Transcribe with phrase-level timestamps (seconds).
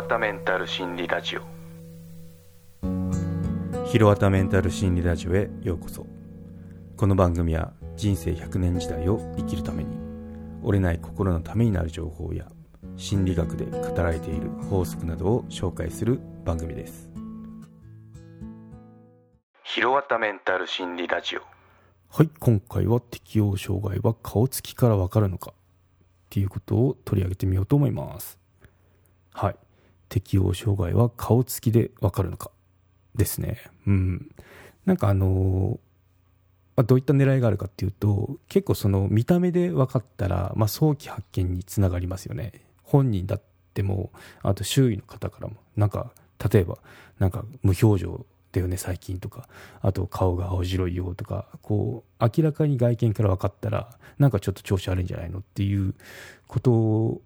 [0.00, 1.42] わたメンタル心理ラジオ。
[3.84, 6.06] ひろわたメンタル心理ラジオへようこそ。
[6.96, 9.98] この番組は人生100年時代を生きるために
[10.62, 12.46] 折れない心のためになる情報や
[12.96, 17.10] 心理学で語られている法則などを紹介する番組です。
[19.64, 21.42] ひろわたメンタル心理ラジオ。
[22.08, 25.54] はい今回は適応障害は顔つきからわかるのかっ
[26.30, 28.38] ていうことを取り上げてみようと思います。
[29.34, 29.56] はい
[30.10, 32.50] 適応障害は顔つきでわかるのか
[33.14, 33.62] ですね。
[33.86, 34.30] うん。
[34.84, 35.80] なんかあの
[36.76, 42.52] まあ、どういった狙いがあるかっていうと結構その見た目で分かったら、まあ、早期発見につながりますよね。
[42.82, 43.42] 本人だっ
[43.74, 44.10] ても
[44.42, 46.12] あと周囲の方からもなんか
[46.52, 46.78] 例えば
[47.18, 49.48] なんか無表情だよね最近とか。
[49.80, 55.94] あと顔が青白いよとかこう明らかに外見から分かったらなんかちょっと調子悪いんじゃないのっていう
[56.46, 57.20] こと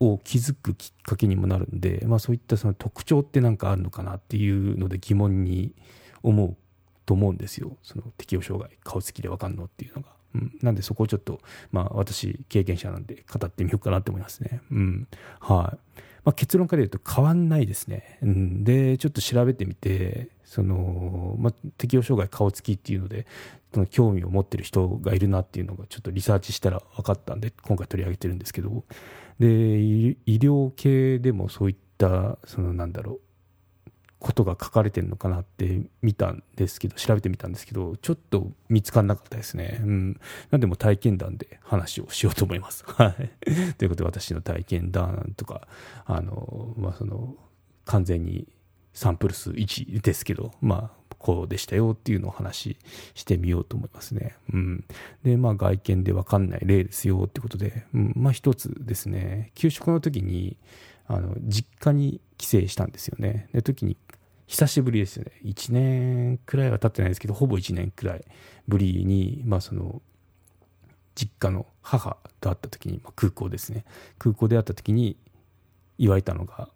[0.00, 5.74] を気づくきっかけにもなるんで、まあ、そういったその特徴って何かあるのかなっていうので疑問に
[6.22, 6.56] 思う
[7.04, 7.76] と思うんですよ。
[7.82, 11.40] その適応障害顔つきで分かんのっていうのが、うん、なんでそこをちょっと
[11.72, 14.60] まあ私経験者なんで語ってみようかなと思いますね。
[14.70, 15.08] うん。
[15.40, 16.00] はい。
[16.24, 23.26] まあ、結論から言うと変わんないですね、うん、でちょっと調べてみてその、まあ、適応障害顔つきっていうので
[23.72, 28.84] その興味を持ってる人がいるなっていうのがちょっとリサーチしたら分かったんで今回取り上げてるんですけど。
[29.38, 33.20] で医療系でもそういったそのなんだろう
[34.18, 39.80] ことが書かれてるのかなって見たんですけど調べてみたんですけどちょっと見つからなかったですね。
[39.82, 40.20] うん。
[40.50, 42.84] なんでも体験談で話をしようと思います。
[42.90, 43.30] はい。
[43.74, 45.68] ということで私の体験談とか
[46.04, 47.36] あのまあその
[47.84, 48.48] 完全に
[48.92, 52.76] サンプル数1ですけどまあこうでしたよっていうのを話
[53.14, 54.36] してみようと思いますね。
[54.52, 54.84] うん。
[55.24, 60.56] で、まあ外見でわかんない例ですよってことで、うん、まあ一つですね、給食の時に、
[61.08, 63.48] あの、実家に帰省したんですよね。
[63.52, 63.96] で、時に
[64.46, 65.32] 久しぶりですよね。
[65.44, 68.24] 1年くらいは経ってないですけど、ほぼ1年くらい
[68.66, 70.00] ぶりに、まあその、
[71.14, 73.84] 実家の母と会った時に、まあ、空港ですね。
[74.18, 75.16] 空港で会った時に
[75.98, 76.70] 言われたのが、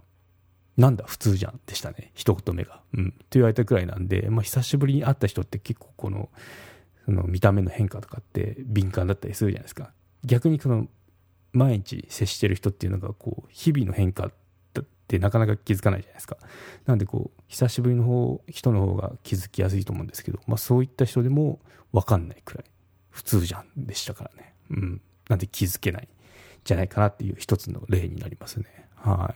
[0.76, 2.10] なんだ、普通じゃんでしたね。
[2.14, 2.80] 一言目が。
[2.94, 3.12] うん。
[3.12, 6.30] と言われたくらいなんで、まあ久しぶりに会った人って結構この、
[7.04, 9.92] その見た目の変化とかって敏感だったりするじゃないですか。
[10.24, 10.88] 逆にその、
[11.52, 14.32] 毎日接してる人っていうのが、こう、日々の変化っ
[15.08, 16.38] てなかなか気づかないじゃないですか。
[16.86, 21.60] なんでこう、久しぶりの方、人の方が気づきやすいと思うんですけど、まあそういった人でも
[21.92, 22.64] 分かんないくらい、
[23.10, 24.54] 普通じゃんでしたからね。
[24.70, 25.00] うん。
[25.28, 26.08] なんで気づけない
[26.64, 28.66] じゃないかなっていう一つの例になりますね。
[28.96, 29.34] は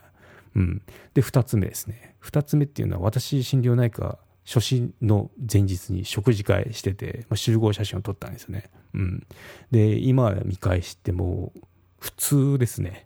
[0.55, 0.59] い。
[0.59, 0.81] うん。
[1.13, 2.15] で、二つ目ですね。
[2.19, 8.69] 二つ目っていうのは、私、心療内科初診の前日に食事会してて、まあ、集合写真を撮ったんですよね。
[8.93, 9.27] うん。
[9.71, 11.51] で、今見返しても、
[11.99, 13.05] 普通ですね。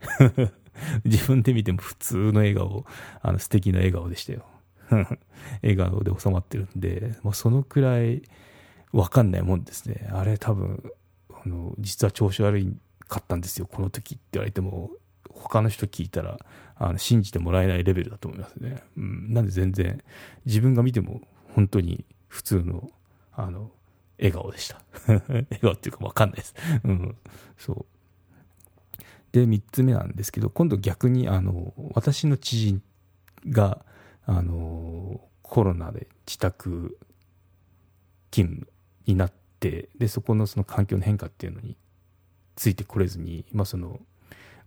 [1.06, 2.86] 自分で見ても普通の笑顔、
[3.22, 4.46] あの素敵な笑顔でしたよ。
[5.62, 8.24] 笑顔で収まってるんで、もうそのくらい
[8.92, 10.10] わかんないもんですね。
[10.12, 10.92] あれ多分、
[11.30, 12.76] あの、実は調子悪い
[13.08, 14.92] かったんですよ、この時って言われても、
[15.30, 16.40] 他の人聞いたら、
[16.76, 18.84] あの、信じてもらえないレベルだと思いますね。
[18.98, 19.34] うん。
[19.34, 20.04] なんで全然、
[20.46, 21.22] 自分が見ても
[21.56, 22.90] 本当に普通の、
[23.34, 23.72] あの、
[24.18, 24.82] 笑顔でした。
[25.08, 26.56] 笑顔っていうかわかんないです。
[26.84, 27.16] うん。
[27.58, 27.86] そう。
[29.32, 32.82] で、3つ目なんですけど、今度逆に、あの、私の知人
[33.50, 33.86] が、
[34.26, 36.98] あの、コロナで自宅
[38.32, 38.68] 勤務
[39.06, 41.76] になって、で、そこのその環境の変化っていうのに
[42.56, 44.00] ついてこれずに、まあその、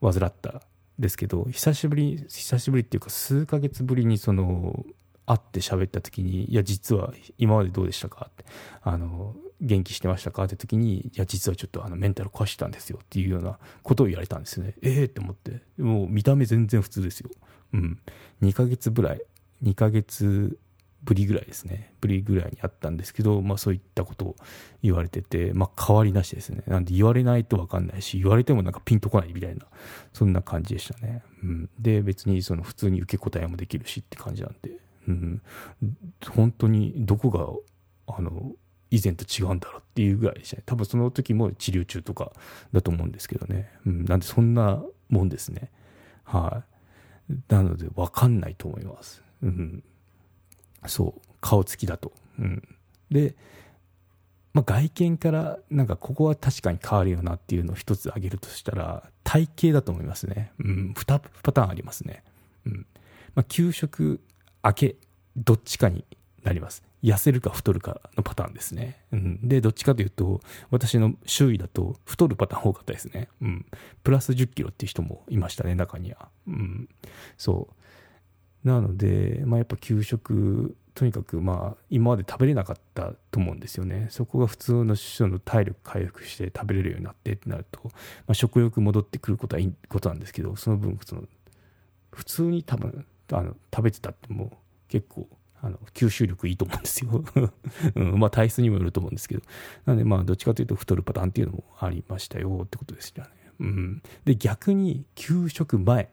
[0.01, 0.63] 患った
[0.99, 4.85] ですけど、久しぶり、久しぶりっていうか数ヶ月ぶりにその、
[5.27, 8.45] 会って喋った時に、いや、実は今までどうでしたかって、
[8.83, 10.45] あの、元気してましたか？
[10.45, 14.75] って時に、いや、実はちょっとあのメンタル壊したんですよっていうようなことを言われたんですよね。
[14.83, 15.63] ええー、って思って。
[15.79, 17.31] もう見た目全然普通ですよ。
[17.73, 18.01] うん。
[18.43, 19.23] 2ヶ月ぐらい、
[19.63, 20.59] 2ヶ月
[21.05, 21.93] ぶりぐらいですね。
[22.01, 24.37] ぶりぐらいにあったんですけど、まあそういったことを
[24.83, 26.63] 言われてて、まあ変わりなしですね。
[26.67, 29.67] なんで言われないとわかんないし、言われてもなんかピンとこないみたいな、
[30.13, 31.23] そんな感じでしたね。
[31.43, 31.71] うん。
[31.79, 34.79] で、別にその普通に受け答えもできるしって感じなんで、
[35.09, 35.43] うん。
[36.31, 38.53] 本当にどこが、あの、
[38.95, 40.63] 以前と違うんだろうっていうぐらいでしたね。
[40.67, 42.31] 多分その時も治療中とか
[42.73, 43.69] だと思うんですけどね。
[43.85, 45.73] うん、なんでそんなもんですね。
[46.23, 46.63] は
[47.29, 49.21] い、なので分かんないと思います。
[49.43, 49.83] うん。
[50.87, 51.21] そう。
[51.41, 52.13] 顔つきだと。
[52.39, 52.63] うん。
[53.11, 53.35] で、
[54.53, 60.53] まあ、外見からなんかここは確かに変わるよなっていうのを一つ挙げるとしたら体型だと思いますね。
[60.61, 60.95] うん。
[60.95, 62.23] 二パターンありますね。
[62.65, 62.87] うん。
[63.35, 64.21] まあ、給食
[64.63, 64.97] 明け
[65.37, 66.05] どっちかに
[66.45, 66.85] なります。
[67.05, 68.97] 痩せるか太るかのパターンですね。
[69.13, 70.41] うん、で、どっちかというと、
[70.71, 73.29] 私の周囲だと太るパターン多かったですね。
[73.43, 73.67] うん。
[74.03, 76.31] プラス10キロっていう人もいましたね、中には。
[76.47, 76.89] うん。
[77.37, 77.69] そ
[78.65, 78.69] う。
[78.69, 84.07] なので、まあ、やっぱ給食、とにかくまあ今まで食べれなかったと思うんですよね。
[84.11, 87.91] そこが普通の人の体力回復して食べれるようになってってなると、ま
[88.29, 91.25] あ、食欲戻ってくることはいいことなんですけど、その分その
[92.13, 94.51] 普通に多分あの食べてたってもう
[94.89, 95.29] 結構
[95.65, 97.25] あの吸収力いいと思うんですよ、
[97.97, 99.43] うん、まあ体質にもよると思うんですけど。
[99.87, 103.31] なのでまあどっちかというと太るパターンっていうのもありましたよってことですよね、
[103.61, 106.11] うん、で逆に給食前、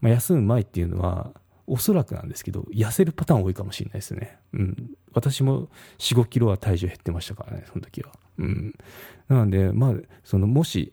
[0.00, 1.32] まあ、休む前っていうのは
[1.66, 8.74] おそらくなんですけど痩せるパターン多いかもしれないですね、うん、私も4 5キロは体重減ってましたからねその時は、うん、
[9.28, 9.94] なのでまあ
[10.24, 10.92] そのもし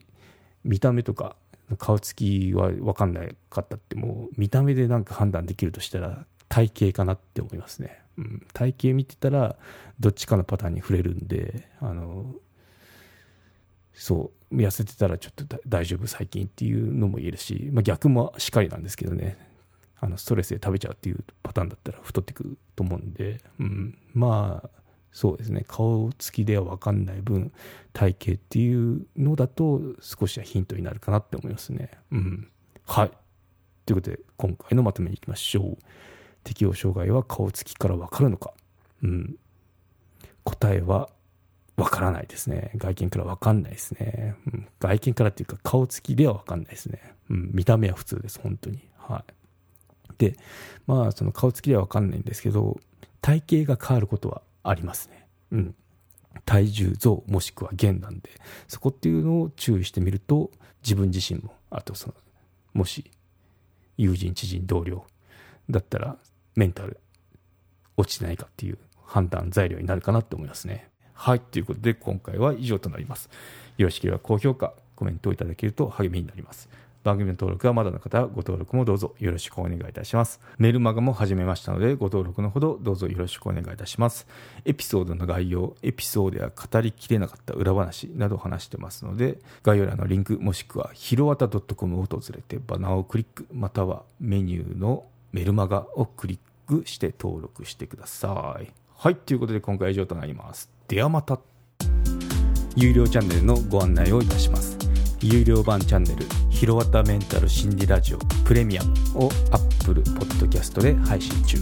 [0.64, 1.34] 見た目とか
[1.78, 9.56] 顔つきは分かんなかったってもう見た目でなんか判断できるとしたら体型かなって思いますね、うん、体型見てたら
[10.00, 12.34] どっちかのパターンに触れるんであの
[13.92, 14.38] そう。
[14.50, 19.36] 痩せてたらちょっと大丈夫最近っていうのも言えるし、まあ、逆もしっかりなんですけどね。
[20.00, 24.70] あのストレスで食べちゃうっていうパターンだったら太ってくると思うんで、うん、まあ
[25.10, 25.64] そうですね。
[25.66, 27.52] 顔つきでは分かんない分
[27.92, 31.90] 体型っていうのだと少しはヒントになるかなって思いますね。
[32.12, 32.48] うん、
[32.86, 33.10] はい。
[33.86, 35.78] ということで今回のまとめにいきましょう。
[36.44, 38.52] 適応障害は顔つきから分かるのか、
[39.02, 39.36] うん、
[40.44, 41.10] 答えは
[41.76, 42.72] 分からないですね。
[42.76, 48.80] 外見から分かんないですね、うん、外見からっていうか顔つきでは分かんないですね、うん、見た目は普通です本当に。
[48.96, 49.32] はい。
[50.18, 50.36] で
[50.86, 52.80] まあその顔つきでは分かんないんですけど
[53.20, 55.26] 体型が変わることはありますね。
[55.52, 55.74] うん。
[56.44, 58.30] 体重増もしくは減なんで、
[58.68, 60.50] そこっていうのを注意してみると、
[60.82, 62.14] 自分自身も、あとその、
[62.72, 63.10] もし、
[63.96, 65.04] 友人、知人、同僚
[65.70, 66.16] だったら、
[66.56, 66.98] メンタル
[67.96, 70.88] 落ちてないかっていう判断材料になるかなって思いますね。
[71.12, 71.40] はい。
[71.40, 73.28] ということで、今回は以上となります。
[73.76, 76.68] よろしければ高評価、コメントをいただけると励みになります。
[77.04, 80.40] 番組の登録はまだの方はご登録もどうぞよろしくお願いいたします。
[80.58, 84.26] メルマガも始めましたのでご登録のほどどうぞよろしくお願いいたします。
[84.64, 98.72] エピソードの概要、エピソードや語りきれなかった裏話などを話してますので概要欄のリンクもしくはひろわた .com を訪れてバナーをクリックまたはメニューのメルマガをクリックして登録してください。
[98.96, 100.70] はい、ということで今回は以上となります。
[100.88, 101.38] ではまた。
[102.76, 104.78] 有料チャンネルのご案内をいたします。
[105.20, 111.58] 有料版チャンネル「ひろわたメンタル心理ラジオプレミアム」を Apple Podcast で配信中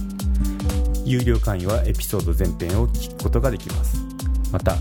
[1.03, 3.97] 有料会員はエピソード全編を聞くことができます
[4.51, 4.75] また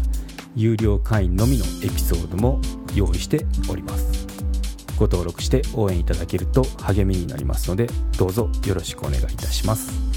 [0.54, 2.60] 有料会員のみのエピソードも
[2.94, 4.15] 用意しております
[4.96, 7.86] ご登録して応援いただけると励みになりますので
[8.18, 10.15] どうぞよろしくお願いいたします。